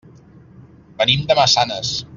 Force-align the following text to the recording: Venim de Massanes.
Venim 1.03 1.29
de 1.29 1.39
Massanes. 1.41 1.97